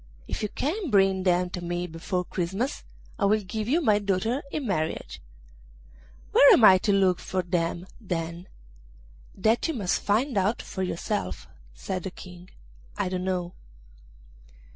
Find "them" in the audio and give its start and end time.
1.21-1.51, 7.43-7.85